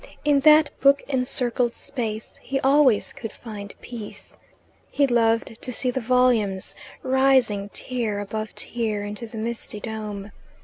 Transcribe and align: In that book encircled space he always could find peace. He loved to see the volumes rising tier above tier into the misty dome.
In 0.25 0.39
that 0.39 0.71
book 0.79 1.03
encircled 1.07 1.75
space 1.75 2.39
he 2.41 2.59
always 2.61 3.13
could 3.13 3.31
find 3.31 3.79
peace. 3.83 4.35
He 4.89 5.05
loved 5.05 5.61
to 5.61 5.71
see 5.71 5.91
the 5.91 6.01
volumes 6.01 6.73
rising 7.03 7.69
tier 7.71 8.17
above 8.19 8.55
tier 8.55 9.03
into 9.03 9.27
the 9.27 9.37
misty 9.37 9.79
dome. 9.79 10.31